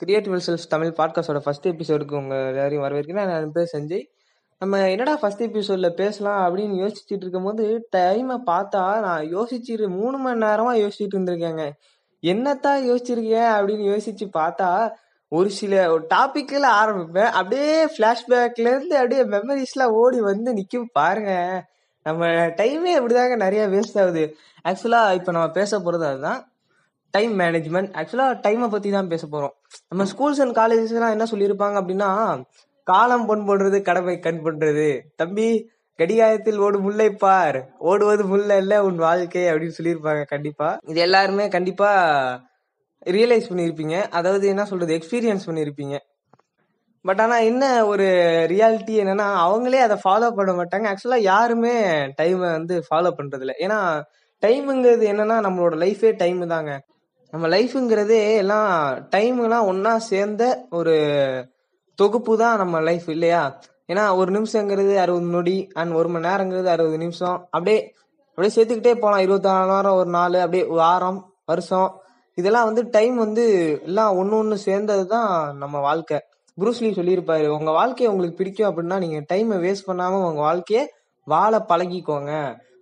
Creative 0.00 0.34
cells 0.46 0.66
Tamil 0.68 0.92
பாட்காஸ்டோட 0.96 1.38
first 1.38 1.68
எபிசோடுக்கு 1.68 2.14
உங்கள் 2.14 2.46
எல்லாரையும் 2.46 2.84
வரவேற்கிறேன். 2.84 3.26
நான் 3.26 3.52
பேர் 3.52 3.70
சஞ்சய். 3.72 4.02
நம்ம 4.58 4.90
என்னடா 4.90 5.16
ஃபர்ஸ்ட் 5.16 5.40
எபிசோடில் 5.40 5.94
பேசலாம் 5.94 6.56
அப்படின்னு 6.56 6.76
யோசிச்சுட்டு 6.82 7.22
இருக்கும்போது 7.22 7.88
டைமை 7.96 8.36
பார்த்தா 8.46 9.00
நான் 9.00 9.24
யோசிச்சுட்டு 9.36 9.88
மூணு 9.88 10.16
மணி 10.16 10.38
நேரமாக 10.38 10.78
யோசிச்சுட்டு 10.78 11.16
இருந்திருக்கேங்க. 11.16 11.64
என்னத்தான் 12.22 12.86
யோசிச்சிருக்கேன் 12.90 13.48
அப்படின்னு 13.56 13.86
யோசிச்சு 13.90 14.28
பார்த்தா 14.38 14.90
ஒரு 15.28 15.50
சில 15.50 15.90
ஒரு 15.90 16.06
டாபிக்ல 16.14 16.70
ஆரம்பிப்பேன். 16.82 17.30
அப்படியே 17.40 17.84
ஃப்ளாஷ்பேக்லேருந்து 17.84 18.96
அப்படியே 19.00 19.22
மெமரிஸ்லாம் 19.22 19.96
ஓடி 20.02 20.20
வந்து 20.20 20.52
நிற்கும் 20.52 20.90
பாருங்க 20.92 21.32
நம்ம 22.02 22.26
டைமே 22.60 22.94
அப்படிதாங்க 23.00 23.36
நிறைய 23.36 23.68
வேஸ்ட் 23.68 24.00
ஆகுது. 24.00 24.36
ஆக்சுவலாக 24.64 25.14
இப்போ 25.14 25.32
நம்ம 25.32 25.50
பேச 25.50 25.78
போகிறது 25.78 26.06
அதுதான். 26.06 26.52
டைம் 27.10 27.38
மேனேஜ்மெண்ட் 27.38 27.94
ஆக்சுவலாக 28.00 28.40
டைமை 28.46 28.68
பற்றி 28.68 28.90
தான் 28.90 29.08
பேச 29.08 29.26
போகிறோம் 29.26 29.54
நம்ம 29.88 30.04
ஸ்கூல்ஸ் 30.04 30.40
அண்ட் 30.42 30.56
காலேஜஸ் 30.56 30.94
எல்லாம் 30.98 31.14
என்ன 31.16 31.26
சொல்லியிருப்பாங்க 31.30 31.76
அப்படின்னா 31.82 32.10
காலம் 32.86 33.26
பொன் 33.26 33.46
போடுறது 33.48 33.80
கடமை 33.80 34.18
கண் 34.18 34.42
பண்றது 34.44 34.88
தம்பி 35.16 35.48
கடிகாரத்தில் 35.98 36.58
ஓடு 36.58 36.78
முல்லை 36.78 37.10
பார். 37.10 37.58
ஓடுவது 37.78 38.24
முல்லை 38.24 38.56
இல்ல 38.56 38.84
உன் 38.84 38.96
வாழ்க்கை 38.96 39.42
அப்படின்னு 39.50 39.78
சொல்லியிருப்பாங்க 39.78 40.24
கண்டிப்பா. 40.24 40.78
இது 40.86 41.00
எல்லாருமே 41.00 41.48
கண்டிப்பா 41.48 41.90
ரியலைஸ் 43.06 43.50
பண்ணியிருப்பீங்க. 43.50 43.96
அதாவது 44.08 44.46
என்ன 44.48 44.64
சொல்றது 44.64 44.98
எக்ஸ்பீரியன்ஸ் 44.98 45.46
பண்ணியிருப்பீங்க. 45.46 45.96
பட் 47.04 47.20
ஆனால் 47.20 47.44
என்ன 47.44 47.64
ஒரு 47.86 48.06
ரியாலிட்டி 48.52 48.94
என்னன்னா 49.02 49.26
அவங்களே 49.46 49.78
அதை 49.78 49.96
ஃபாலோ 50.04 50.30
பண்ண 50.30 50.52
மாட்டாங்க. 50.52 50.86
ஆக்சுவலாக 50.92 51.28
யாருமே 51.32 51.74
டைமை 52.20 52.48
வந்து 52.58 52.84
ஃபாலோ 52.88 53.10
பண்ணுறதில்ல 53.18 53.54
ஏன்னா 53.60 53.78
டைமுங்கிறது 54.42 55.04
என்னன்னா 55.12 55.36
நம்மளோட 55.46 55.76
லைஃபே 55.84 56.16
டைம் 56.16 56.46
தாங்க. 56.46 56.72
நம்ம 57.32 57.48
லைஃப்ங்கிறதே 57.48 58.36
எல்லாம் 58.36 58.70
டைம்லாம் 59.16 59.66
ஒன்னா 59.72 59.96
சேர்ந்த 59.96 60.66
ஒரு 60.70 60.94
தொகுப்பு 61.94 62.36
தான் 62.36 62.56
நம்ம 62.56 62.80
லைஃப் 62.80 63.08
இல்லையா? 63.08 63.60
ஏன்னா 63.88 64.16
ஒரு 64.16 64.30
நிமிஷங்கிறது 64.32 64.94
அறுபது 64.94 65.26
நொடி 65.26 65.68
அண்ட் 65.72 65.92
ஒரு 65.92 66.08
மணி 66.08 66.26
நேரங்கிறது 66.28 66.64
அறுபது 66.64 66.98
நிமிஷம். 66.98 67.48
அப்படியே 67.50 67.94
அப்படியே 68.30 68.52
சேர்த்துக்கிட்டே 68.56 68.94
போகலாம் 68.94 69.20
இருபத்தாறு 69.20 69.58
வாரம் 69.58 69.74
நேரம் 69.74 69.96
ஒரு 69.96 70.10
நாள் 70.10 70.34
அப்படியே 70.34 70.64
வாரம் 70.64 71.34
வருஷம். 71.44 72.00
இதெல்லாம் 72.34 72.64
வந்து 72.64 72.90
டைம் 72.90 73.16
வந்து 73.16 73.44
எல்லாம் 73.84 74.16
ஒன்று 74.16 74.36
ஒன்று 74.36 74.56
சேர்ந்தது 74.58 75.06
தான் 75.06 75.56
நம்ம 75.56 75.80
வாழ்க்கை. 75.80 76.18
புரூஸ்லி 76.58 76.90
சொல்லியிருப்பாரு 76.98 77.46
உங்கள் 77.46 77.74
வாழ்க்கையை 77.74 78.12
உங்களுக்கு 78.12 78.38
பிடிக்கும் 78.38 78.68
அப்படின்னா 78.70 78.98
நீங்கள் 78.98 79.26
டைமை 79.32 79.58
வேஸ்ட் 79.64 79.86
பண்ணாமல் 79.86 80.20
உங்கள் 80.20 80.46
வாழ்க்கையை 80.50 80.84
வாழ 81.24 81.66
பழகிக்கோங்க. 81.68 82.32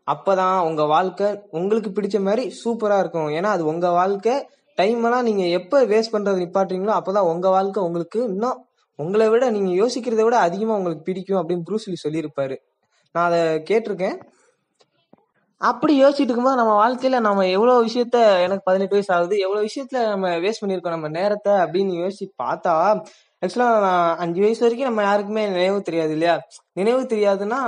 அப்பதான் 0.06 0.58
உங்க 0.60 0.82
வாழ்க்கை 0.84 1.28
உங்களுக்கு 1.50 1.90
பிடிச்ச 1.90 2.18
மாதிரி 2.20 2.44
சூப்பரா 2.64 2.98
இருக்கும். 2.98 3.28
ஏன்னா 3.28 3.50
அது 3.56 3.64
உங்க 3.66 3.90
வாழ்க்கை. 3.90 4.34
டைம் 4.78 5.04
எல்லாம் 5.04 5.22
நீங்க 5.22 5.44
எப்ப 5.58 5.84
வேஸ்ட் 5.86 6.14
பண்றது 6.14 6.42
நிப்பாட்டுறீங்களோ 6.44 6.94
அப்பதான் 7.00 7.28
உங்க 7.32 7.48
வாழ்க்கை 7.48 7.82
உங்களுக்கு 7.82 8.18
இன்னும் 8.24 8.58
உங்களை 8.98 9.28
விட 9.28 9.50
நீங்க 9.50 9.70
யோசிக்கிறத 9.82 10.22
விட 10.22 10.36
அதிகமா 10.38 10.74
உங்களுக்கு 10.74 11.02
பிடிக்கும் 11.02 11.40
அப்படின்னு 11.40 11.66
ப்ரூஸ்லி 11.70 11.96
சொல்லியிருப்பாரு. 12.04 12.56
நான் 13.14 13.26
அதை 13.26 13.40
கேட்டிருக்கேன். 13.70 14.16
அப்படி 15.60 16.04
யோசிச்சுட்டு 16.04 16.28
இருக்கும்போது 16.28 16.56
நம்ம 16.56 16.72
வாழ்க்கையில 16.80 17.18
நம்ம 17.20 17.46
எவ்வளவு 17.48 17.84
விஷயத்த 17.86 18.16
எனக்கு 18.42 18.62
பதினெட்டு 18.64 18.96
வயசு 18.96 19.14
ஆகுது 19.14 19.36
எவ்வளவு 19.38 19.68
விஷயத்துல 19.68 20.08
நம்ம 20.08 20.28
வேஸ்ட் 20.28 20.62
பண்ணிருக்கோம் 20.64 20.96
நம்ம 20.96 21.08
நேரத்தை 21.08 21.52
அப்படின்னு 21.52 21.94
யோசிச்சு 22.02 22.26
பார்த்தா 22.42 22.74
ஆக்சுவலா 23.42 23.68
நான் 23.86 24.16
அஞ்சு 24.16 24.40
வயசு 24.40 24.60
வரைக்கும் 24.60 24.88
நம்ம 24.88 25.02
யாருக்குமே 25.02 25.44
நினைவு 25.48 25.80
தெரியாது 25.82 26.12
இல்லையா? 26.12 26.34
நினைவு 26.72 27.02
தெரியாதுன்னா 27.02 27.60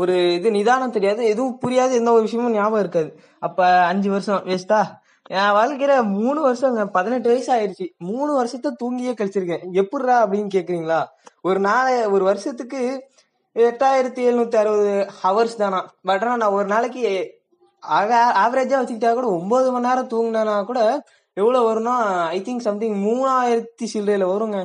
ஒரு 0.00 0.14
இது 0.34 0.50
நிதானம் 0.50 0.94
தெரியாது 0.96 1.22
எதுவும் 1.32 1.58
புரியாது 1.64 1.92
எந்த 1.92 2.10
ஒரு 2.12 2.22
விஷயமும் 2.22 2.52
ஞாபகம் 2.52 2.82
இருக்காது. 2.84 3.10
அப்ப 3.46 3.66
அஞ்சு 3.90 4.10
வருஷம் 4.10 4.44
வேஸ்டா 4.46 4.80
என் 5.30 5.54
வாழ்க்கையில 5.58 5.92
மூணு 6.20 6.40
வருஷம் 6.40 6.90
பதினெட்டு 6.96 7.28
வயசு 7.32 7.50
ஆயிடுச்சு 7.56 7.86
மூணு 8.10 8.30
வருஷத்தை 8.38 8.70
தூங்கியே 8.82 9.12
கழிச்சிருக்கேன். 9.20 9.64
எப்படிரா 9.80 10.16
அப்படின்னு 10.22 10.48
கேக்குறீங்களா? 10.54 11.00
ஒரு 11.42 11.60
நாளை 11.68 11.94
ஒரு 12.14 12.24
வருஷத்துக்கு 12.24 12.80
எட்டாயிரத்தி 13.54 14.22
எழுநூத்தி 14.28 14.58
அறுபது 14.62 14.92
ஹவர்ஸ் 15.22 15.56
தானா? 15.62 15.80
பட் 16.02 16.22
ஆனா 16.22 16.36
நான் 16.36 16.56
ஒரு 16.58 16.66
நாளைக்கு 16.74 17.02
ஆவரேஜா 18.44 18.76
வச்சுக்கிட்டா 18.80 19.12
கூட 19.14 19.28
ஒன்பது 19.38 19.72
மணி 19.72 19.86
நேரம் 19.88 20.10
தூங்கினா 20.14 20.56
கூட 20.70 20.80
எவ்வளவு 21.34 21.66
வரும்னா 21.68 21.96
ஐ 22.36 22.38
திங்க் 22.46 22.66
சம்திங் 22.68 22.96
மூணாயிரத்தி 23.06 23.86
சில்லறையில 23.92 24.24
வருங்க. 24.32 24.58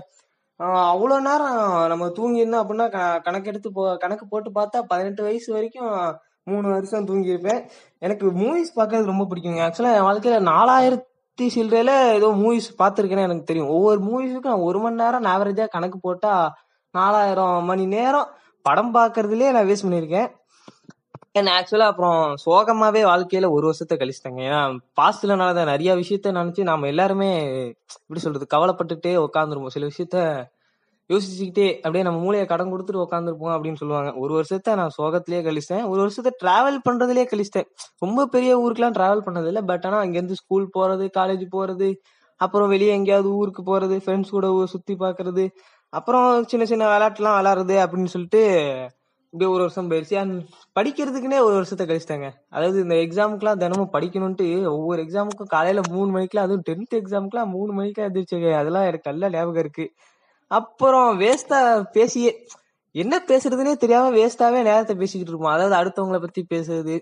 அவ்வளோ 0.60 1.16
நேரம் 1.28 1.58
நம்ம 1.88 2.06
தூங்கியிருந்தோம் 2.18 2.62
அப்படின்னா 2.64 2.86
கணக்கெடுத்து 3.26 3.70
போ 3.74 3.84
கணக்கு 4.04 4.26
போட்டு 4.28 4.50
பார்த்தா 4.50 4.80
பதினெட்டு 4.92 5.22
வயசு 5.24 5.54
வரைக்கும் 5.54 5.92
மூணு 6.44 6.68
வருஷம் 6.70 7.08
தூங்கியிருப்பேன். 7.08 7.62
எனக்கு 8.00 8.26
மூவிஸ் 8.32 8.72
பார்க்கறது 8.76 9.12
ரொம்ப 9.12 9.24
பிடிக்குங்க. 9.30 9.62
ஆக்சுவலாக 9.66 9.98
என் 10.00 10.08
வாழ்க்கையில் 10.08 10.48
நாலாயிரத்தி 10.48 11.48
சில்லறையில் 11.56 11.94
ஏதோ 12.14 12.28
மூவிஸ் 12.44 12.70
பார்த்துருக்கேன்னு 12.82 13.28
எனக்கு 13.30 13.50
தெரியும். 13.50 13.70
ஒவ்வொரு 13.70 14.00
மூவிஸுக்கும் 14.08 14.54
நான் 14.54 14.68
ஒரு 14.70 14.80
மணி 14.80 15.02
நேரம் 15.04 15.30
ஆவரேஜாக 15.34 15.74
கணக்கு 15.76 16.00
போட்டால் 16.00 16.48
நாலாயிரம் 16.94 17.64
மணி 17.64 17.86
நேரம் 17.86 18.30
படம் 18.66 18.94
பார்க்கறதுலேயே 18.96 19.52
நான் 19.52 19.68
வேஸ்ட் 19.68 19.88
பண்ணியிருக்கேன். 19.88 20.30
என்ன 21.38 21.52
ஆக்சுவலா 21.58 21.88
அப்புறம் 21.92 22.20
சோகமாவே 22.46 23.02
வாழ்க்கையில 23.12 23.48
ஒரு 23.56 23.66
வருஷத்தை 23.70 23.96
கழிச்சிட்டாங்க. 23.98 24.40
ஏன்னா 24.48 24.62
பாஸ்ட்ல 25.00 25.36
நடந்த 25.42 25.64
நிறைய 25.72 25.92
விஷயத்த 25.96 26.34
நினைச்சு 26.38 26.62
நாம 26.70 26.88
எல்லாருமே 26.88 27.30
எப்படி 28.02 28.22
சொல்றது 28.26 28.48
கவலைப்பட்டுட்டே 28.56 29.14
உட்காந்துருப்போம் 29.26 29.76
சில 29.76 29.90
விஷயத்த 29.92 30.18
யோசிச்சுக்கிட்டே 31.10 31.68
அப்படியே 31.76 32.04
நம்ம 32.04 32.20
மூளையை 32.20 32.46
கடன் 32.48 32.72
கொடுத்துட்டு 32.74 33.04
உட்காந்துருப்போம் 33.04 33.54
அப்படின்னு 33.56 33.80
சொல்லுவாங்க. 33.82 34.10
ஒரு 34.24 34.34
வருஷத்தை 34.34 34.72
நான் 34.76 34.96
சோகத்திலேயே 34.98 35.42
கழிச்சிட்டேன். 35.48 35.86
ஒரு 35.92 36.00
வருஷத்தை 36.06 36.32
டிராவல் 36.44 36.80
பண்றதுலயே 36.88 37.26
கழிச்சிட்டேன். 37.34 37.68
ரொம்ப 38.06 38.26
பெரிய 38.36 38.52
ஊருக்குலாம் 38.64 38.98
டிராவல் 38.98 39.26
பண்ணது 39.28 39.48
இல்லை 39.52 39.64
பட் 39.72 39.86
ஆனா 39.86 40.00
அங்கேருந்து 40.02 40.40
ஸ்கூல் 40.42 40.68
போறது 40.78 41.08
காலேஜ் 41.20 41.46
போறது 41.56 41.90
அப்புறம் 42.42 42.70
வெளியே 42.70 42.92
எங்கேயாவது 42.92 43.30
ஊருக்கு 43.34 43.62
போறது 43.70 43.96
ஃப்ரெண்ட்ஸ் 44.04 44.36
கூட 44.36 44.48
சுத்தி 44.66 44.96
பாக்குறது 44.96 45.46
அப்புறம் 45.94 46.28
சின்ன 46.44 46.64
சின்ன 46.66 46.84
விளையாட்டுலாம் 46.86 47.38
விளாடுறது 47.40 47.76
அப்படின்னு 47.84 48.14
சொல்லிட்டு 48.16 48.44
இப்படியே 49.34 49.52
ஒரு 49.52 49.62
வருஷம் 49.62 49.90
போயிடுச்சு. 49.92 50.16
அண்ட் 50.16 50.36
படிக்கிறதுக்குனே 50.80 51.40
ஒரு 51.48 51.54
வருஷத்தை 51.54 51.86
கழிச்சிட்டாங்க. 51.88 52.28
அதாவது 52.50 52.78
இந்த 52.82 52.96
எக்ஸாமுக்குலாம் 52.96 53.62
தினமும் 53.64 53.94
படிக்கணும்ட்டு 53.94 54.48
ஒவ்வொரு 54.72 55.02
எக்ஸாமுக்கும் 55.02 55.52
காலையில 55.56 55.82
மூணு 55.90 56.12
மணிக்கெல்லாம் 56.12 56.50
அதுவும் 56.50 56.68
டென்த் 56.70 56.96
எக்ஸாமுக்குலாம் 57.02 57.54
மூணு 57.56 57.72
மணிக்கெல்லாம் 57.74 58.14
எதிர்த்து 58.14 58.56
அதெல்லாம் 58.56 58.84
எனக்கு 58.84 59.12
நல்ல 59.12 59.30
ஞாபகம் 59.30 59.64
இருக்கு. 59.64 59.88
அப்புறம் 60.52 61.10
வேஸ்டா 61.22 61.60
பேசியே 61.92 62.32
என்ன 62.96 63.16
பேசுறதுனே 63.28 63.74
தெரியாம 63.76 64.12
வேஸ்டாவே 64.18 64.60
நேரத்தை 64.64 64.96
பேசிக்கிட்டு 64.96 65.34
இருப்போம் 65.34 65.56
அதாவது 65.56 65.76
அடுத்தவங்களை 65.80 66.20
பத்தி 66.20 66.46
பேசுறது 66.54 66.96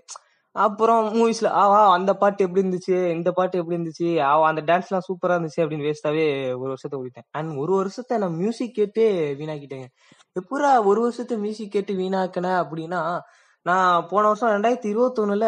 அப்புறம் 0.56 1.04
மூவிஸ்ல 1.14 1.48
ஆவா 1.62 1.80
அந்த 1.92 2.14
பாட்டு 2.14 2.44
எப்படி 2.44 2.62
இருந்துச்சு 2.62 2.94
இந்த 3.10 3.30
பாட்டு 3.32 3.58
எப்படி 3.58 3.76
இருந்துச்சு 3.76 4.08
ஆவா 4.28 4.42
அந்த 4.42 4.62
டான்ஸ் 4.62 4.88
எல்லாம் 4.88 5.06
சூப்பரா 5.08 5.34
இருந்துச்சு 5.36 5.60
அப்படின்னு 5.62 5.86
வேஸ்டாவே 5.88 6.24
ஒரு 6.58 6.68
வருஷத்தை 6.72 7.00
ஓடிட்டேன். 7.00 7.26
அண்ட் 7.30 7.56
ஒரு 7.56 7.72
வருஷத்தை 7.74 8.18
நான் 8.18 8.36
மியூசிக் 8.36 8.76
கேட்டே 8.78 9.06
வீணாக்கிட்டேங்க. 9.40 9.88
எப்பூரா 10.36 10.84
ஒரு 10.84 11.00
வருஷத்தை 11.00 11.36
மியூசிக் 11.36 11.70
கேட்டு 11.70 11.92
வீணாக்கினேன் 11.94 12.58
அப்படின்னா 12.62 13.20
நான் 13.62 14.06
போன 14.10 14.26
வருஷம் 14.26 14.50
ரெண்டாயிரத்தி 14.50 14.84
இருபத்தி 14.84 15.22
ஒண்ணுல 15.22 15.46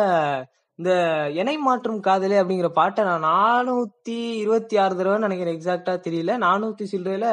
இந்த 0.74 0.90
இணை 1.34 1.56
மாற்றும் 1.56 2.00
காதலே 2.00 2.38
அப்படிங்கிற 2.42 2.68
பாட்டை 2.68 3.04
நான் 3.04 3.24
நானூத்தி 3.24 4.16
இருபத்தி 4.42 4.76
ஆறு 4.76 4.96
தடவை 4.96 5.18
நினைக்கிறேன் 5.18 5.56
எக்ஸாக்டா 5.58 5.94
தெரியல. 6.06 6.34
நானூத்தி 6.46 6.84
சில்லறையில 6.92 7.26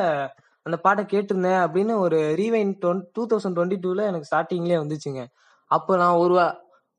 அந்த 0.61 0.77
பாட்டை 0.77 1.05
கேட்டிருந்தேன் 1.05 1.61
அப்படின்னு 1.65 1.97
ஒரு 1.97 2.19
ரீவைன் 2.37 2.73
டூ 3.13 3.23
தௌசண்ட் 3.27 3.57
டுவெண்ட்டி 3.57 3.77
டூல 3.85 4.03
எனக்கு 4.03 4.29
ஸ்டார்டிங்லேயே 4.31 4.79
வந்துச்சுங்க. 4.83 5.23
அப்போ 5.71 5.97
நான் 5.97 6.15
ஒரு 6.15 6.35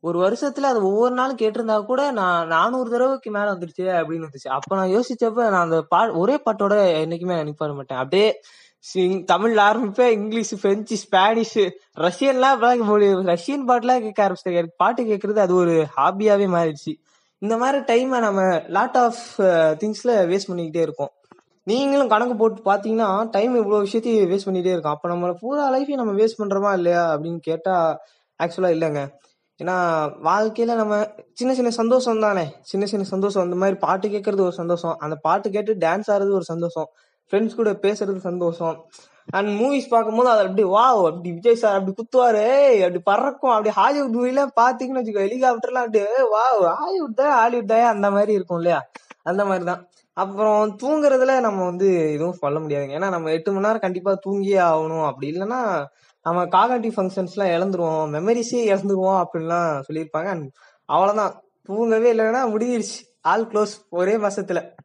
ஒரு 0.00 0.18
வருஷத்துல 0.24 0.70
அது 0.72 0.80
ஒவ்வொரு 0.90 1.14
நாளும் 1.14 1.36
கேட்டிருந்தா 1.36 1.84
கூட 1.84 2.10
நான் 2.10 2.46
நானூறு 2.46 2.90
தடவைக்கு 2.90 3.30
மேல 3.30 3.54
வந்துருச்சு 3.54 3.84
அப்படின்னு 4.00 4.26
வந்துச்சு. 4.28 4.48
அப்ப 4.48 4.76
நான் 4.76 4.92
யோசிச்சப்ப 4.96 5.40
நான் 5.50 5.64
அந்த 5.68 5.82
பா 5.82 6.00
ஒரே 6.22 6.36
பாட்டோட 6.46 6.74
என்னைக்குமே 7.04 7.36
நினைப்பாட 7.42 7.74
மாட்டேன். 7.74 7.98
அப்படியே 7.98 8.28
தமிழ்ல 8.94 9.60
ஆரம்பிப்பேன் 9.68 10.10
இங்கிலீஷ் 10.10 10.60
பிரெஞ்சு 10.60 10.96
ஸ்பானிஷ் 10.96 11.56
ரஷ்யன்லாம் 12.00 12.62
ரஷ்யன் 13.32 13.66
பாட்டுலாம் 13.68 14.00
கேட்க 14.00 14.28
ஆரம்பிச்சிட்டேன் 14.28 14.58
எனக்கு 14.60 14.74
பாட்டு 14.76 15.02
கேட்கறது 15.02 15.38
அது 15.38 15.54
ஒரு 15.54 15.86
ஹாபியாவே 15.96 16.46
மாறிடுச்சு. 16.54 16.92
இந்த 17.38 17.56
மாதிரி 17.56 17.78
டைமை 17.78 18.18
நம்ம 18.18 18.62
லாட் 18.68 18.96
ஆஃப் 18.96 19.40
திங்ஸ்ல 19.82 20.12
வேஸ்ட் 20.30 20.48
பண்ணிக்கிட்டே 20.48 20.80
இருக்கோம். 20.80 21.10
நீங்களும் 21.62 22.08
கணக்கு 22.08 22.36
போட்டு 22.36 22.62
பாத்தீங்கன்னா 22.62 23.28
டைம் 23.30 23.54
இவ்வளவு 23.56 23.80
விஷயத்தையும் 23.80 24.30
வேஸ்ட் 24.30 24.46
பண்ணிட்டே 24.46 24.72
இருக்கோம். 24.72 24.92
அப்ப 24.92 25.08
நம்ம 25.08 25.32
பூரா 25.32 25.64
லைஃபையும் 25.74 26.00
நம்ம 26.02 26.12
வேஸ்ட் 26.12 26.40
பண்றோமா 26.42 26.72
இல்லையா 26.72 27.16
அப்படின்னு 27.16 27.38
கேட்டா 27.38 28.00
ஆக்சுவலா 28.42 28.70
இல்லைங்க. 28.76 29.02
ஏன்னா 29.62 29.74
வாழ்க்கையில 30.24 30.74
நம்ம 30.74 31.08
சின்ன 31.32 31.54
சின்ன 31.54 31.70
சந்தோஷம் 31.70 32.20
தானே. 32.20 32.54
சின்ன 32.60 32.86
சின்ன 32.86 33.04
சந்தோஷம். 33.04 33.42
அந்த 33.42 33.56
மாதிரி 33.56 33.78
பாட்டு 33.78 34.08
கேட்கறது 34.08 34.40
ஒரு 34.40 34.52
சந்தோஷம். 34.52 34.96
அந்த 34.98 35.16
பாட்டு 35.16 35.50
கேட்டு 35.50 35.74
டான்ஸ் 35.74 36.08
ஆடுறது 36.08 36.32
ஒரு 36.32 36.44
சந்தோஷம். 36.44 36.88
ஃப்ரெண்ட்ஸ் 37.30 37.54
கூட 37.54 37.70
பேசுறது 37.70 38.16
சந்தோஷம். 38.16 38.90
அண்ட் 39.28 39.60
மூவிஸ் 39.60 39.88
பார்க்கும்போது 39.88 40.28
அது 40.28 40.40
அப்படி 40.40 40.62
வா 40.64 40.88
அப்படி 40.88 41.32
விஜய் 41.32 41.54
சார் 41.54 41.76
அப்படி 41.78 41.94
குத்துவாரு. 41.96 42.74
அப்படி 42.80 42.98
பறக்கும். 42.98 43.50
அப்படி 43.50 43.70
ஹாலிவுட் 43.70 44.16
மூவிலாம் 44.16 44.56
பாத்தீங்கன்னு 44.60 45.00
வச்சுக்கோ 45.00 45.24
ஹெலிகாப்டர்லாம் 45.26 45.86
அப்படி 45.86 46.00
வா 46.30 46.74
ஹாலிவுட் 46.82 47.14
தான் 47.14 47.32
ஹாலிவுட் 47.32 47.66
தான் 47.66 47.84
அந்த 47.84 48.10
மாதிரி 48.10 48.32
இருக்கும் 48.32 48.56
இல்லையா? 48.56 48.88
அந்த 49.22 49.44
மாதிரி 49.44 49.64
தான். 49.64 49.88
அப்புறம் 50.12 50.78
தூங்குறதுல 50.82 51.40
நம்ம 51.40 51.64
வந்து 51.64 52.12
எதுவும் 52.12 52.32
சொல்ல 52.32 52.58
முடியாதுங்க. 52.58 52.94
ஏன்னா 52.98 53.08
நம்ம 53.10 53.30
எட்டு 53.30 53.52
மணி 53.52 53.66
நேரம் 53.66 53.80
கண்டிப்பா 53.80 54.18
தூங்கியே 54.26 54.58
ஆகணும். 54.58 55.06
அப்படி 55.06 55.30
இல்லைன்னா 55.32 55.86
நம்ம 56.22 56.44
காகனிட்டிவ் 56.44 56.94
ஃபங்க்ஷன்ஸ் 56.96 57.34
எல்லாம் 57.34 57.52
இழந்துருவோம். 57.56 58.06
மெமரிஸே 58.16 58.62
இழந்துருவோம் 58.72 59.24
அப்படின்லாம் 59.24 59.82
சொல்லியிருப்பாங்க. 59.88 60.26
அண்ட் 60.26 60.48
அவ்வளவுதான். 60.86 61.42
தூங்கவே 61.62 62.14
இல்லைன்னா 62.14 62.42
முடிஞ்சிருச்சு. 62.54 62.98
ஆல் 63.20 63.46
க்ளோஸ் 63.46 63.74
ஒரே 63.90 64.16
மாசத்துல. 64.16 64.75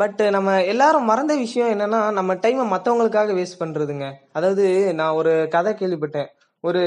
பட் 0.00 0.20
நம்ம 0.34 0.50
எல்லாரும் 0.64 1.08
மறந்த 1.10 1.34
விஷயம் 1.36 1.70
என்னன்னா 1.74 2.00
நம்ம 2.12 2.34
டைமை 2.34 2.64
மற்றவங்களுக்காக 2.72 3.34
வேஸ்ட் 3.38 3.60
பண்றதுங்க. 3.62 4.06
அதாவது 4.32 4.64
நான் 4.94 5.18
ஒரு 5.20 5.32
கதை 5.50 5.72
கேள்விப்பட்டேன். 5.72 6.28
ஒரு 6.64 6.82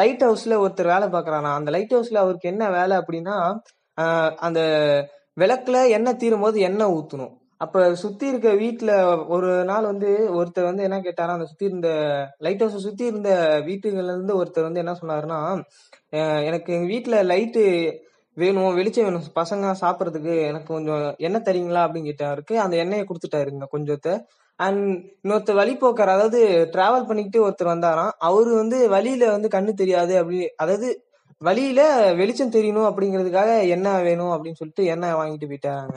லைட் 0.00 0.24
ஹவுஸ்ல 0.24 0.54
ஒருத்தர் 0.64 0.92
வேலை 0.92 1.06
பார்க்கறானா? 1.08 1.50
அந்த 1.58 1.70
லைட் 1.70 1.94
ஹவுஸ்ல 1.94 2.22
அவருக்கு 2.24 2.50
என்ன 2.52 2.64
வேலை 2.70 2.94
அப்படின்னா 2.96 3.36
அந்த 4.46 4.60
விளக்குல 5.40 5.78
எண்ணெய் 5.96 6.20
தீரும் 6.22 6.44
போது 6.46 6.58
எண்ணெய் 6.60 6.94
ஊத்தணும். 6.96 7.34
அப்ப 7.64 7.84
சுத்தி 7.94 8.26
இருக்க 8.26 8.48
வீட்டுல 8.62 8.92
ஒரு 9.34 9.50
நாள் 9.64 9.84
வந்து 9.84 10.10
ஒருத்தர் 10.38 10.68
வந்து 10.70 10.82
என்ன 10.82 10.98
கேட்டாரா 11.00 11.36
அந்த 11.36 11.46
சுத்தி 11.50 11.64
இருந்த 11.64 11.90
லைட் 12.38 12.64
ஹவுஸ் 12.64 12.86
சுத்தி 12.86 13.04
இருந்த 13.04 13.30
வீட்டுகள்ல 13.68 14.14
இருந்து 14.16 14.34
ஒருத்தர் 14.40 14.68
வந்து 14.68 14.82
என்ன 14.84 14.94
சொன்னாருன்னா 15.00 15.40
எனக்கு 16.48 16.70
எங்க 16.76 16.88
வீட்டுல 16.94 17.18
லைட்டு 17.32 17.64
வேணும் 18.36 18.76
வெளிச்சம் 18.78 19.06
வேணும். 19.06 19.26
பசங்க 19.38 19.74
சாப்பிட்றதுக்கு 19.82 20.32
எனக்கு 20.48 20.68
கொஞ்சம் 20.74 21.04
எண்ணெய் 21.18 21.46
தரீங்களா 21.48 21.82
அப்படின்னு 21.84 22.10
கேட்டாருக்கு. 22.10 22.54
அந்த 22.64 22.74
எண்ணெயை 22.76 23.04
கொடுத்துட்டாருங்க 23.04 23.66
கொஞ்சத்தை. 23.74 24.12
அண்ட் 24.58 24.82
இன்னொருத்தர் 25.22 25.60
வழி 25.60 25.74
போக்கார் 25.76 26.14
அதாவது 26.14 26.40
டிராவல் 26.74 27.08
பண்ணிக்கிட்டு 27.08 27.40
ஒருத்தர் 27.46 27.72
வந்தாராம். 27.74 28.12
அவரு 28.28 28.50
வந்து 28.54 28.78
வழியில 28.94 29.24
வந்து 29.36 29.48
கண்ணு 29.48 29.72
தெரியாது 29.74 30.14
அப்படி 30.20 30.38
அதாவது 30.56 30.88
வழியில 31.42 31.80
வெளிச்சம் 32.20 32.54
தெரியணும் 32.54 32.88
அப்படிங்கிறதுக்காக 32.90 33.50
எண்ணெய் 33.74 34.04
வேணும் 34.08 34.34
அப்படின்னு 34.34 34.60
சொல்லிட்டு 34.60 34.84
எண்ணெய் 34.94 35.18
வாங்கிட்டு 35.20 35.48
போயிட்டாங்க. 35.50 35.96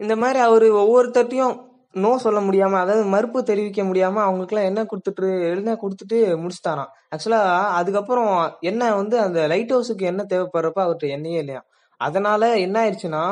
இந்த 0.00 0.14
மாதிரி 0.16 0.38
அவரு 0.40 0.66
ஒவ்வொருத்தர்ட்டையும் 0.82 1.54
நோ 1.94 2.10
சொல்ல 2.24 2.40
முடியாம 2.40 2.78
அதாவது 2.80 3.04
மறுப்பு 3.14 3.38
தெரிவிக்க 3.42 3.82
முடியாம 3.82 4.20
அவங்களுக்குலாம் 4.26 4.68
என்ன 4.70 4.80
கொடுத்துட்டு 4.90 5.28
எழுந்த 5.48 5.72
கொடுத்துட்டு 5.82 6.18
முடிச்சுட்டாராம். 6.42 6.90
ஆக்சுவலா 7.14 7.40
அதுக்கப்புறம் 7.78 8.32
எண்ணெய் 8.70 8.98
வந்து 9.00 9.16
அந்த 9.20 9.40
லைட் 9.52 9.72
ஹவுஸுக்கு 9.72 10.04
என்ன 10.12 10.24
தேவைப்படுறப்ப 10.32 10.80
அவர்கிட்ட 10.84 11.08
எண்ணெயே 11.16 11.40
இல்லையா 11.44 11.62
அதனால 12.00 12.42
என்ன 12.58 12.76
ஆயிடுச்சுன்னா 12.82 13.24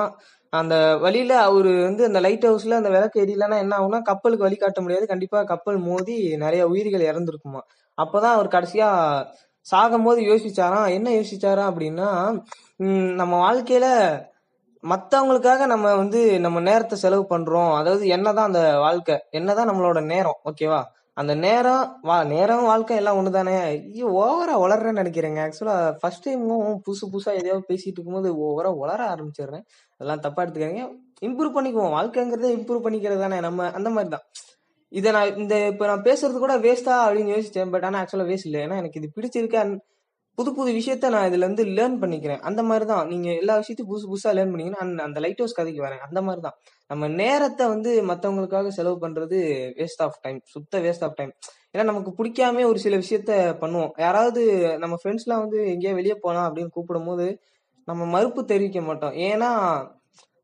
அந்த 0.52 0.74
வழியில 0.96 1.32
அவரு 1.46 1.72
வந்து 1.84 2.02
அந்த 2.04 2.20
லைட் 2.20 2.46
ஹவுஸ்ல 2.46 2.78
அந்த 2.80 2.90
விளக்கு 2.90 3.22
எரியலன்னா 3.24 3.56
என்ன 3.64 3.74
ஆகும்னா 3.78 4.00
கப்பலுக்கு 4.02 4.46
வழி 4.46 4.56
காட்ட 4.56 4.80
முடியாது. 4.80 5.06
கண்டிப்பா 5.06 5.38
கப்பல் 5.44 5.78
மோதி 5.88 6.16
நிறைய 6.36 6.62
உயிர்கள் 6.68 7.08
இறந்துருக்குமா. 7.10 7.60
அப்பதான் 7.98 8.36
அவர் 8.36 8.54
கடைசியா 8.56 8.88
சாகும் 9.66 10.06
போது 10.06 10.20
யோசிச்சாராம் 10.22 10.88
என்ன 10.96 11.08
யோசிச்சாரா 11.10 11.64
அப்படின்னா 11.70 12.08
நம்ம 13.20 13.32
வாழ்க்கையில 13.44 13.86
மத்தவங்களுக்காக 14.84 15.62
நம்ம 15.66 15.86
வந்து 15.96 16.20
நம்ம 16.40 16.58
நேரத்தை 16.60 16.96
செலவு 16.98 17.24
பண்றோம். 17.30 17.72
அதாவது 17.80 18.04
என்னதான் 18.16 18.48
அந்த 18.50 18.62
வாழ்க்கை 18.78 19.16
என்னதான் 19.30 19.70
நம்மளோட 19.70 20.00
நேரம் 20.12 20.38
ஓகேவா 20.50 20.80
அந்த 21.18 21.32
நேரம் 21.44 21.84
வா 22.08 22.16
நேரம் 22.32 22.64
வாழ்க்கை 22.70 22.96
எல்லாம் 23.00 23.18
ஒண்ணுதானே? 23.20 23.54
ஐயோ 23.70 24.06
ஓவரா 24.22 24.54
வளர்றேன்னு 24.64 25.00
நினைக்கிறேங்க. 25.02 25.38
ஆக்சுவலாக 25.46 25.94
ஃபர்ஸ்ட் 26.00 26.26
டைமும் 26.26 26.76
புதுசு 26.86 27.04
புதுசாக 27.14 27.38
எதையாவது 27.40 27.64
பேசிட்டு 27.70 27.96
இருக்கும்போது 27.98 28.30
ஓவரா 28.46 28.70
வளர 28.82 29.00
ஆரம்பிச்சிடுறேன். 29.14 29.64
அதெல்லாம் 30.00 30.22
தப்பாக 30.26 30.44
எடுத்துக்காங்க 30.44 30.82
இம்ப்ரூவ் 31.28 31.56
பண்ணிக்குவோம். 31.56 31.94
வாழ்க்கைங்கிறதே 31.98 32.50
இம்ப்ரூவ் 32.58 32.84
பண்ணிக்கிறது 32.86 33.20
தானே. 33.26 33.38
நம்ம 33.48 33.70
அந்த 33.78 33.90
மாதிரி 33.96 34.10
தான். 34.16 34.24
இதை 34.92 35.08
நான் 35.16 35.38
இந்த 35.42 35.54
இப்போ 35.72 35.86
நான் 35.90 36.06
பேசுறது 36.08 36.38
கூட 36.44 36.54
வேஸ்டா 36.66 36.94
அப்படின்னு 37.06 37.34
யோசிச்சேன் 37.36 37.72
பட் 37.74 37.86
ஆனால் 37.88 38.00
ஆக்சுவலாக 38.02 38.30
வேஸ்ட் 38.32 38.48
இல்லை. 38.50 38.62
ஏன்னா 38.66 38.78
எனக்கு 38.82 39.00
இது 39.02 39.10
பிடிச்சிருக்கு. 39.18 39.62
புது 40.38 40.50
புது 40.58 40.70
விஷயத்த 40.80 41.06
நான் 41.14 41.28
இதுல 41.30 41.46
இருந்து 41.46 41.64
லேர்ன் 41.78 41.96
பண்ணிக்கிறேன். 42.02 42.42
அந்த 42.48 42.60
மாதிரி 42.62 42.84
தான். 42.92 43.04
நீங்க 43.12 43.28
எல்லா 43.42 43.54
விஷயத்தையும் 43.62 43.90
புதுசு 43.92 44.06
புதுசா 44.12 44.32
லேர்ன் 44.38 44.52
பண்ணீங்கன்னா 44.54 45.04
அந்த 45.08 45.20
லைட் 45.24 45.40
ஹவுஸ் 45.42 45.58
கதைக்கு 45.60 45.82
வரேன். 45.86 46.02
அந்த 46.08 46.20
மாதிரி 46.26 46.42
தான். 46.48 46.56
நம்ம 46.90 47.08
நேரத்தை 47.20 47.64
வந்து 47.66 47.90
மத்தவங்களுக்காக 48.02 48.68
செலவு 48.68 48.96
பண்றது 49.00 49.38
வேஸ்ட் 49.78 50.02
ஆஃப் 50.02 50.20
டைம் 50.22 50.40
சுத்த 50.44 50.80
வேஸ்ட் 50.80 51.04
ஆஃப் 51.04 51.16
டைம் 51.16 51.32
ஏன்னா 51.74 51.84
நமக்கு 51.84 52.10
பிடிக்காம 52.18 52.64
ஒரு 52.64 52.78
சில 52.78 52.96
விஷயத்த 52.96 53.32
பண்ணுவோம். 53.60 53.92
யாராவது 53.98 54.42
நம்ம 54.78 54.94
ஃப்ரெண்ட்ஸ்லாம் 55.02 55.44
வந்து 55.44 55.58
எங்கேயோ 55.66 55.94
வெளியே 55.94 56.14
போலாம் 56.20 56.46
அப்படின்னு 56.48 56.68
கூப்பிடும் 56.68 57.04
போது 57.04 57.26
நம்ம 57.88 58.02
மறுப்பு 58.06 58.40
தெரிவிக்க 58.44 58.80
மாட்டோம். 58.80 59.14
ஏன்னா 59.28 59.50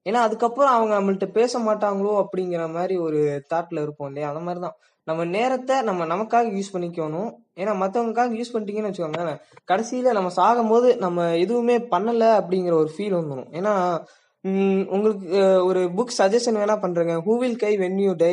ஏன்னா 0.07 0.21
அதுக்கப்புறம் 0.21 0.75
அவங்க 0.75 0.93
நம்மள்ட்ட 0.99 1.27
பேச 1.33 1.59
மாட்டாங்களோ 1.59 2.13
அப்படிங்கிற 2.23 2.73
மாதிரி 2.73 2.97
ஒரு 2.97 3.21
தாட்ல 3.53 3.83
இருப்போம் 3.83 4.09
இல்லையா? 4.09 4.29
அந்த 4.29 4.41
மாதிரி 4.41 4.61
தான். 4.61 4.77
நம்ம 5.07 5.25
நேரத்தை 5.25 5.77
நம்ம 5.83 6.03
நமக்காக 6.07 6.51
யூஸ் 6.57 6.73
பண்ணிக்கணும். 6.75 7.31
ஏன்னா 7.57 7.73
மத்தவங்களுக்காக 7.83 8.37
யூஸ் 8.39 8.53
பண்ணிட்டீங்கன்னு 8.53 8.91
வச்சுக்கோங்களேன் 8.91 9.41
கடைசியில 9.73 10.13
நம்ம 10.13 10.31
சாகும்போது 10.37 10.91
நம்ம 10.99 11.27
எதுவுமே 11.37 11.77
பண்ணல 11.95 12.25
அப்படிங்கிற 12.41 12.75
ஒரு 12.75 12.91
ஃபீல் 12.97 13.19
வந்துடும் 13.19 13.51
ஏன்னா 13.53 13.75
உங்களுக்கு 14.95 15.29
ஒரு 15.69 15.81
புக் 15.99 16.17
சஜஷன் 16.21 16.59
வேணா 16.61 16.77
பண்றேங்க. 16.85 17.15
Who 17.27 17.35
will 17.43 17.61
cry 17.65 17.73
when 17.83 18.01
you 18.07 18.13
die 18.23 18.31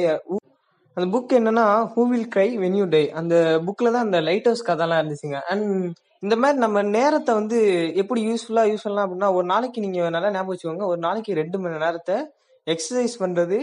அந்த 0.98 1.06
புக் 1.13 1.34
என்னன்னா 1.38 1.66
who 1.94 2.04
will 2.12 2.31
cry 2.38 2.48
when 2.63 2.78
you 2.80 2.86
die 2.96 3.02
அந்த 3.19 3.36
புக்ல 3.68 3.92
தான் 3.96 4.06
அந்த 4.08 4.19
லைட் 4.30 4.48
ஹவுஸ் 4.50 4.66
கதைலாம் 4.69 5.00
இருந்துச்சுங்க. 5.02 5.40
அண்ட் 5.52 5.68
இந்த 6.25 6.36
மாதிரி 6.42 6.58
நம்ம 6.63 6.81
நேரத்தை 6.98 7.31
வந்து 7.40 7.60
எப்படி 8.02 8.22
யூஸ்ஃபுல்லா 8.30 8.63
யூஸ் 8.72 8.84
பண்ணலாம் 8.86 9.06
அப்படின்னா 9.06 9.30
ஒரு 9.38 9.48
நாளைக்கு 9.54 9.80
நீங்க 9.86 10.10
நல்லா 10.16 10.31
ஞாபகம் 10.36 10.54
வச்சுக்கோங்க. 10.54 10.88
ஒரு 10.94 11.00
நாளைக்கு 11.06 11.38
ரெண்டு 11.42 11.60
மணி 11.62 11.84
நேரத்தை 11.86 12.18
எக்ஸசைஸ் 12.68 13.16
பண்றது 13.24 13.60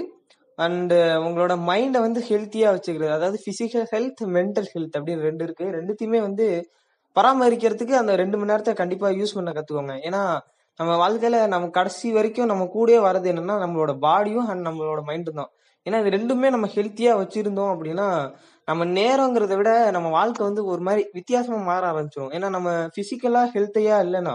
அண்ட் 0.59 0.95
உங்களோட 1.27 1.55
மைண்டை 1.69 2.00
வந்து 2.06 2.21
ஹெல்த்தியா 2.31 2.69
வச்சுக்கிறது. 2.77 3.12
அதாவது 3.19 3.39
பிசிக்கல் 3.47 3.87
ஹெல்த் 3.93 4.23
மென்டல் 4.37 4.71
ஹெல்த் 4.75 4.97
அப்படின்னு 4.99 5.27
ரெண்டு 5.29 5.45
இருக்கு. 5.47 5.67
ரெண்டுத்தையுமே 5.79 6.21
வந்து 6.29 6.47
பராமரிக்கிறதுக்கு 7.17 7.95
அந்த 8.03 8.12
ரெண்டு 8.23 8.37
மணி 8.39 8.53
நேரத்தை 8.53 8.75
கண்டிப்பா 8.81 9.11
யூஸ் 9.21 9.37
பண்ண 9.37 9.53
கத்துக்கோங்க. 9.59 9.95
ஏன்னா 10.09 10.23
நம்ம 10.81 10.93
வாழ்க்கையில 11.03 11.37
நம்ம 11.53 11.69
கடைசி 11.69 12.09
வரைக்கும் 12.13 12.51
நம்ம 12.53 12.65
கூடயே 12.75 12.99
வர்றது 13.07 13.29
என்னன்னா 13.33 13.57
நம்மளோட 13.65 13.93
பாடியும் 14.07 14.49
அண்ட் 14.53 14.67
நம்மளோட 14.67 15.01
மைண்டும் 15.11 15.39
தான். 15.41 15.51
ஏன்னா 15.87 15.99
இது 16.03 16.11
ரெண்டுமே 16.17 16.49
நம்ம 16.55 16.67
ஹெல்த்தியா 16.77 17.13
வச்சிருந்தோம் 17.23 17.73
அப்படின்னா 17.75 18.07
நம்ம 18.69 18.85
நேரங்கிறத 18.99 19.55
விட 19.57 19.71
நம்ம 19.97 20.09
வாழ்க்கை 20.11 20.43
வந்து 20.47 20.63
ஒரு 20.65 20.83
மாதிரி 20.83 21.03
வித்தியாசமா 21.13 21.59
மாற 21.71 21.83
ஆரம்பிச்சிடும் 21.93 22.33
ஏன்னா 22.37 22.49
நம்ம 22.57 22.71
பிசிக்கலா 22.97 23.43
ஹெல்த்தியா 23.55 23.97
இல்லைன்னா 24.07 24.35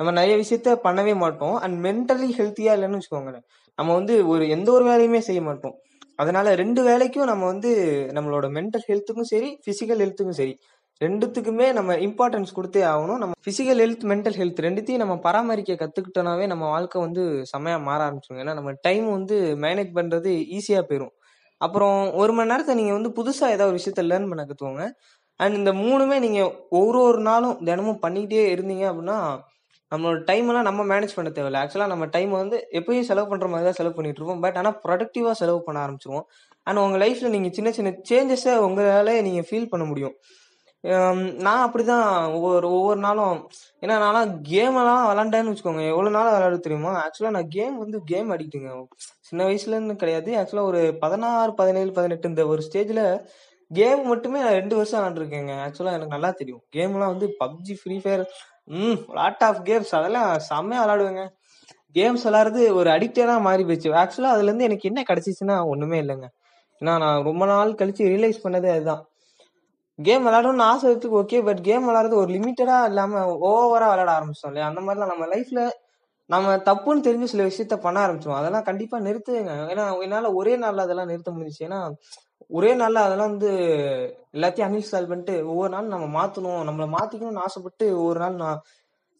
நம்ம 0.00 0.12
நிறைய 0.12 0.34
விஷயத்த 0.36 0.70
பண்ணவே 0.86 1.14
மாட்டோம். 1.16 1.56
அண்ட் 1.56 1.76
மென்டலி 1.86 2.28
ஹெல்த்தியா 2.38 2.72
இல்லைன்னு 2.76 2.98
வச்சுக்கோங்களேன். 3.00 3.44
நம்ம 3.78 3.90
வந்து 3.94 4.14
ஒரு 4.28 4.44
எந்த 4.48 4.68
ஒரு 4.72 4.84
வேலையுமே 4.90 5.20
செய்ய 5.28 5.40
மாட்டோம். 5.40 5.76
அதனால 6.16 6.48
ரெண்டு 6.54 6.80
வேலைக்கும் 6.88 7.30
நம்ம 7.30 7.44
வந்து 7.44 7.70
நம்மளோட 8.16 8.46
மென்டல் 8.56 8.84
ஹெல்த்துக்கும் 8.88 9.30
சரி 9.32 9.48
பிசிக்கல் 9.66 10.02
ஹெல்த்துக்கும் 10.02 10.38
சரி 10.40 10.52
ரெண்டுத்துக்குமே 11.00 11.66
நம்ம 11.72 11.92
இம்பார்ட்டன்ஸ் 12.06 12.52
கொடுத்தே 12.56 12.82
ஆகணும். 12.90 13.20
நம்ம 13.22 13.34
பிசிக்கல் 13.46 13.80
ஹெல்த் 13.84 14.04
மென்டல் 14.10 14.36
ஹெல்த் 14.40 14.60
ரெண்டுத்தையும் 14.66 15.02
நம்ம 15.02 15.16
பராமரிக்க 15.16 15.72
கத்துக்கிட்டோம்னாவே 15.80 16.46
நம்ம 16.46 16.64
வாழ்க்கை 16.68 17.00
வந்து 17.02 17.22
செமையா 17.52 17.78
மாற 17.82 18.00
ஆரம்பிச்சிடும் 18.06 18.40
ஏன்னா 18.42 18.54
நம்ம 18.54 18.72
டைம் 18.80 19.06
வந்து 19.10 19.36
மேனேஜ் 19.64 19.90
பண்றது 19.98 20.32
ஈஸியா 20.58 20.82
போயிடும் 20.90 21.14
அப்புறம் 21.60 21.98
ஒரு 22.12 22.32
மணி 22.32 22.50
நேரத்தை 22.50 22.74
நீங்க 22.74 22.92
வந்து 22.92 23.10
புதுசா 23.18 23.46
ஏதாவது 23.56 23.70
ஒரு 23.72 23.78
விஷயத்த 23.80 24.02
லேர்ன் 24.10 24.28
பண்ண 24.30 24.42
கத்துக்கோங்க. 24.44 24.84
அண்ட் 25.40 25.54
இந்த 25.54 25.72
மூணுமே 25.72 26.16
நீங்க 26.18 26.40
ஒரு 26.80 26.98
ஒரு 27.00 27.20
நாளும் 27.20 27.58
தினமும் 27.68 28.00
பண்ணிக்கிட்டே 28.02 28.44
இருந்தீங்க 28.54 28.84
அப்படின்னா 28.90 29.18
நம்மளோட 29.92 30.18
டைம் 30.24 30.48
எல்லாம் 30.48 30.66
நம்ம 30.68 30.82
மேனேஜ் 30.84 31.16
பண்ண 31.16 31.30
தேவையில்ல. 31.34 31.60
ஆக்சுவலா 31.62 31.86
நம்ம 31.86 32.04
டைம் 32.06 32.30
வந்து 32.30 32.56
எப்பயும் 32.72 33.08
செலவு 33.10 33.28
பண்ற 33.28 33.46
மாதிரி 33.46 33.64
தான் 33.64 33.78
செலவு 33.78 33.94
பண்ணிட்டு 33.94 34.20
இருப்போம். 34.20 34.42
பட் 34.44 34.56
ஆனா 34.56 34.70
ப்ரொடக்டிவா 34.84 35.32
செலவு 35.40 35.60
பண்ண 35.62 35.78
ஆரம்பிச்சிருவோம். 35.86 36.26
அண்ட் 36.66 36.78
உங்க 36.78 36.98
லைஃப்ல 37.04 37.28
நீங்க 37.28 37.48
சின்ன 37.52 37.72
சின்ன 37.72 37.90
சேஞ்சஸை 38.10 38.54
உங்களால 38.66 39.22
நீங்க 39.22 39.42
ஃபீல் 39.50 39.70
பண்ண 39.74 39.86
முடியும். 39.86 40.14
நான் 40.84 41.62
அப்படிதான். 41.66 42.32
ஒவ்வொரு 42.32 42.72
ஒவ்வொரு 42.72 43.00
நாளும். 43.00 43.36
ஏன்னா 43.82 43.94
நான்லாம் 44.04 44.40
கேம் 44.42 44.76
எல்லாம் 44.76 45.04
விளாண்டேன்னு 45.10 45.50
வச்சுக்கோங்க. 45.52 45.82
எவ்வளவு 45.92 46.10
நாள் 46.10 46.32
விளையாட 46.32 46.56
தெரியுமா? 46.56 46.92
ஆக்சுவலா 47.04 47.30
நான் 47.30 47.48
கேம் 47.48 47.78
வந்து 47.78 48.02
கேம் 48.04 48.32
அடிக்ட்டுங்க. 48.32 48.70
சின்ன 49.20 49.44
வயசுலன்னு 49.44 49.96
கிடையாது. 49.96 50.32
ஆக்சுவலா 50.34 50.66
ஒரு 50.72 50.96
பதினாறு 51.00 51.54
பதினேழு 51.54 51.92
பதினெட்டு 51.92 52.28
இந்த 52.28 52.46
ஒரு 52.46 52.62
ஸ்டேஜ்ல 52.68 53.02
கேம் 53.70 54.02
மட்டுமே 54.06 54.40
நான் 54.40 54.58
ரெண்டு 54.60 54.76
வருஷம் 54.76 55.00
விளாண்டுருக்கேங்க 55.00 55.52
ஆக்சுவலா 55.66 55.94
எனக்கு 55.96 56.14
நல்லா 56.16 56.30
தெரியும். 56.30 56.62
கேம்லாம் 56.76 57.12
வந்து 57.14 57.28
பப்ஜி 57.44 57.74
ஃப்ரீ 57.82 57.96
ஃபயர் 57.98 58.24
ம் 58.80 58.98
லாட் 59.12 59.42
ஆஃப் 59.42 59.62
கேம்ஸ் 59.64 59.94
அதெல்லாம் 59.94 60.38
செம்மையா 60.40 60.82
விளாடுவேங்க 60.84 61.24
கேம்ஸ் 61.96 62.24
விளாடுறது 62.24 62.74
ஒரு 62.74 62.90
அடிக்டடா 62.90 63.40
மாறி 63.40 63.64
போச்சு. 63.64 63.90
ஆக்சுவலா 63.92 64.34
அதுல 64.36 64.48
இருந்து 64.48 64.64
எனக்கு 64.64 64.88
என்ன 64.90 65.02
கிடைச்சிச்சுன்னா 65.08 65.56
ஒண்ணுமே 65.72 66.02
இல்லைங்க. 66.02 66.28
ஏன்னா 66.80 66.94
நான் 66.98 67.22
ரொம்ப 67.22 67.44
நாள் 67.46 67.72
கழிச்சு 67.72 68.04
ரியலைஸ் 68.12 68.44
பண்ணதே 68.44 68.70
அதுதான். 68.76 69.02
கேம் 69.98 70.24
விளாடணும்னு 70.26 70.64
ஆசை 70.64 70.86
இருக்கு 70.90 71.08
ஓகே 71.18 71.38
பட் 71.44 71.60
கேம் 71.62 71.84
விளாடுறது 71.88 72.16
ஒரு 72.22 72.30
லிமிட்டடா 72.34 72.78
இல்லாம 72.88 73.20
ஓவரா 73.50 73.88
விளாட 73.92 74.10
ஆரம்பிச்சோம் 74.16 74.50
இல்லையா? 74.50 74.68
அந்த 74.70 74.80
மாதிரிலாம் 74.80 75.12
நம்ம 75.12 75.26
லைஃப்ல 75.34 75.60
நம்ம 76.30 76.54
தப்புன்னு 76.68 77.06
தெரிஞ்சு 77.06 77.26
சில 77.32 77.42
விஷயத்த 77.48 77.76
பண்ண 77.78 77.98
ஆரம்பிச்சோம் 78.04 78.38
அதெல்லாம் 78.38 78.66
கண்டிப்பா 78.68 78.96
நிறுத்துங்க. 79.00 79.52
ஏன்னா 79.72 79.84
என்னால 80.02 80.30
ஒரே 80.34 80.54
நாள்ல 80.62 80.84
அதெல்லாம் 80.86 81.10
நிறுத்த 81.12 81.30
முடிஞ்சுச்சு. 81.32 81.66
ஏன்னா 81.68 81.80
ஒரே 82.50 82.70
நாள்ல 82.74 83.02
அதெல்லாம் 83.06 83.32
வந்து 83.32 83.50
எல்லாத்தையும் 84.34 84.68
அன்இன்ஸ்டால் 84.68 85.10
பண்ணிட்டு 85.10 85.36
ஒவ்வொரு 85.48 85.72
நாள் 85.76 85.92
நம்ம 85.94 86.06
மாத்தணும். 86.18 86.62
நம்மளை 86.68 86.88
மாத்திக்கணும்னு 86.96 87.44
ஆசைப்பட்டு 87.46 87.86
ஒவ்வொரு 87.98 88.20
நாள் 88.20 88.36
நான் 88.36 88.60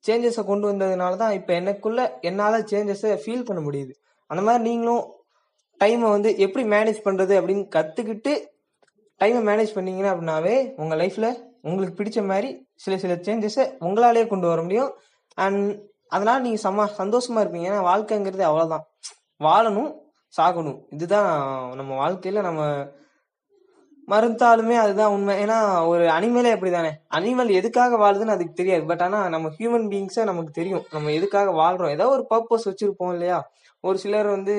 சேஞ்சஸை 0.05 0.45
கொண்டு 0.45 0.67
வந்ததுனால 0.71 1.17
தான் 1.17 1.37
இப்போ 1.39 1.53
எனக்குள்ள 1.55 2.01
என்னால 2.23 2.55
சேஞ்சஸை 2.73 3.13
ஃபீல் 3.23 3.47
பண்ண 3.49 3.61
முடியுது. 3.69 3.93
அந்த 4.31 4.43
மாதிரி 4.43 4.63
நீங்களும் 4.71 5.05
டைமை 5.81 6.09
வந்து 6.11 6.31
எப்படி 6.39 6.65
மேனேஜ் 6.69 7.01
பண்றது 7.07 7.35
அப்படின்னு 7.41 7.65
கத்துக்கிட்டு 7.77 8.33
டைமை 9.21 9.41
மேனேஜ் 9.49 9.77
பண்ணீங்கன்னா 9.77 10.13
அப்படின்னாவே 10.15 10.55
உங்கள் 10.83 11.01
லைஃப்பில் 11.03 11.31
உங்களுக்கு 11.61 11.99
பிடிச்ச 12.01 12.21
மாதிரி 12.27 12.49
சில 12.85 12.95
சில 13.03 13.13
சேஞ்சஸை 13.27 13.65
உங்களாலேயே 13.87 14.27
கொண்டு 14.33 14.47
வர 14.49 14.63
முடியும். 14.63 14.91
அண்ட் 15.45 15.63
அதனால் 16.09 16.43
நீங்கள் 16.43 16.65
சம 16.65 16.87
சந்தோஷமாக 17.01 17.45
இருப்பீங்க. 17.45 17.69
ஏன்னா 17.71 17.85
வாழ்க்கைங்கிறது 17.91 18.45
அவ்வளோதான் 18.49 18.85
வாழணும் 19.47 19.93
சாகணும். 20.35 20.79
இதுதான் 20.91 21.31
நம்ம 21.77 21.93
வாழ்க்கையில் 22.03 22.47
நம்ம 22.49 22.63
மறுத்தாலுமே 24.09 24.77
அதுதான் 24.85 25.13
உண்மை. 25.13 25.35
ஏன்னா 25.45 25.59
ஒரு 25.87 26.05
அனிமலே 26.17 26.51
அப்படி 26.53 26.71
தானே 26.73 26.91
அனிமல் 27.17 27.51
எதுக்காக 27.59 27.97
வாழுதுன்னு 27.97 28.35
அதுக்கு 28.37 28.53
தெரியாது. 28.53 28.85
பட் 28.91 29.03
ஆனால் 29.03 29.29
நம்ம 29.29 29.51
ஹியூமன் 29.59 29.87
பீயிங்ஸை 29.93 30.25
நமக்கு 30.25 30.53
தெரியும். 30.61 30.85
நம்ம 30.93 31.13
எதுக்காக 31.13 31.51
வாழ்கிறோம் 31.61 31.95
ஏதோ 31.97 32.09
ஒரு 32.09 32.25
பர்பஸ் 32.31 32.69
வச்சுருப்போம் 32.71 33.13
இல்லையா? 33.13 33.39
ஒரு 33.81 33.99
சிலர் 33.99 34.29
வந்து 34.37 34.57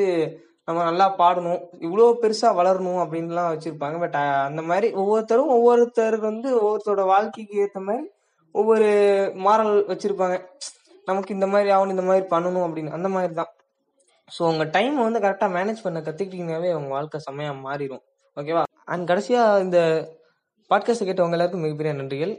நம்ம 0.68 0.84
நல்லா 0.84 1.06
பாடணும். 1.20 1.60
இவ்வளோ 1.88 2.06
பெருசா 2.22 2.50
வளரணும் 2.60 3.02
அப்படின்லாம் 3.04 3.52
வச்சிருப்பாங்க. 3.54 3.98
பட் 4.04 4.18
அந்த 4.50 4.62
மாதிரி 4.70 4.88
ஒவ்வொருத்தரும் 5.02 5.52
ஒவ்வொருத்தர் 5.58 6.18
வந்து 6.30 6.48
ஒவ்வொருத்தரோட 6.62 7.04
வாழ்க்கைக்கு 7.14 7.60
ஏற்ற 7.64 7.80
மாதிரி 7.80 8.06
ஒவ்வொரு 8.56 8.88
மாரல் 9.46 9.76
வச்சிருப்பாங்க. 9.92 10.38
நமக்கு 11.10 11.34
இந்த 11.34 11.48
மாதிரி 11.54 11.70
ஆகணும் 11.76 11.96
இந்த 11.98 12.06
மாதிரி 12.10 12.26
பண்ணணும் 12.34 12.66
அப்படின்னு. 12.68 12.96
அந்த 12.98 13.10
மாதிரி 13.16 13.34
தான் 13.42 13.52
ஸோ 14.36 14.42
உங்கள் 14.52 14.70
டைம் 14.70 14.96
வந்து 15.06 15.20
கரெக்டாக 15.26 15.56
மேனேஜ் 15.56 15.84
பண்ண 15.84 16.00
கற்றுக்கிட்டீங்கன்னாவே 16.00 16.70
உங்கள் 16.78 16.96
வாழ்க்கை 16.96 17.20
செம்மையாக 17.26 17.58
மாறிடும் 17.66 18.04
ஓகேவா 18.38 18.64
அண்ட் 18.94 19.08
கடைசியாக 19.10 19.64
இந்த 19.66 19.80
பாட்காஸ்ட்டை 20.72 21.08
கேட்டவங்க 21.08 21.38
எல்லாருக்கும் 21.38 21.66
மிகப்பெரிய 21.66 21.94
நன்றிகள். 22.00 22.34